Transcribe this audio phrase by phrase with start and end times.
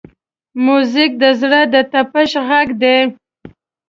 [0.65, 2.97] موزیک د زړه د طپش غږ دی.